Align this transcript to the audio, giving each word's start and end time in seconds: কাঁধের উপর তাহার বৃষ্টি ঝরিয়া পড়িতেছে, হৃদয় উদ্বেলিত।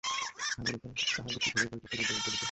কাঁধের 0.51 0.75
উপর 0.77 0.89
তাহার 0.97 1.25
বৃষ্টি 1.25 1.49
ঝরিয়া 1.49 1.69
পড়িতেছে, 1.71 1.97
হৃদয় 1.99 2.17
উদ্বেলিত। 2.17 2.37